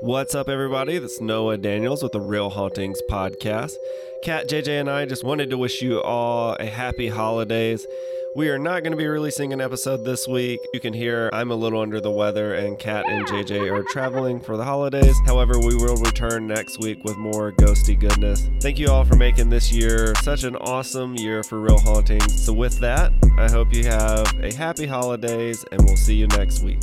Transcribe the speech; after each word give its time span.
What's 0.00 0.34
up, 0.34 0.50
everybody? 0.50 0.98
This 0.98 1.14
is 1.14 1.20
Noah 1.22 1.56
Daniels 1.56 2.02
with 2.02 2.12
the 2.12 2.20
Real 2.20 2.50
Hauntings 2.50 3.00
podcast. 3.10 3.72
Kat, 4.22 4.46
JJ, 4.46 4.80
and 4.80 4.90
I 4.90 5.06
just 5.06 5.24
wanted 5.24 5.48
to 5.48 5.56
wish 5.56 5.80
you 5.80 6.02
all 6.02 6.54
a 6.60 6.66
happy 6.66 7.08
holidays. 7.08 7.86
We 8.36 8.50
are 8.50 8.58
not 8.58 8.82
going 8.82 8.90
to 8.90 8.98
be 8.98 9.06
releasing 9.06 9.54
an 9.54 9.62
episode 9.62 10.04
this 10.04 10.28
week. 10.28 10.60
You 10.74 10.80
can 10.80 10.92
hear 10.92 11.30
I'm 11.32 11.50
a 11.50 11.54
little 11.54 11.80
under 11.80 11.98
the 11.98 12.10
weather, 12.10 12.54
and 12.54 12.78
Kat 12.78 13.08
and 13.08 13.26
JJ 13.26 13.72
are 13.72 13.82
traveling 13.84 14.38
for 14.38 14.58
the 14.58 14.64
holidays. 14.64 15.16
However, 15.24 15.58
we 15.58 15.74
will 15.74 15.96
return 15.96 16.46
next 16.46 16.78
week 16.78 17.02
with 17.02 17.16
more 17.16 17.52
ghosty 17.52 17.98
goodness. 17.98 18.50
Thank 18.60 18.78
you 18.78 18.90
all 18.90 19.06
for 19.06 19.16
making 19.16 19.48
this 19.48 19.72
year 19.72 20.14
such 20.16 20.44
an 20.44 20.56
awesome 20.56 21.14
year 21.14 21.42
for 21.42 21.58
Real 21.58 21.78
Hauntings. 21.78 22.44
So, 22.44 22.52
with 22.52 22.78
that, 22.80 23.12
I 23.38 23.50
hope 23.50 23.72
you 23.72 23.84
have 23.86 24.30
a 24.42 24.52
happy 24.52 24.86
holidays, 24.86 25.64
and 25.72 25.82
we'll 25.86 25.96
see 25.96 26.16
you 26.16 26.26
next 26.26 26.62
week. 26.62 26.82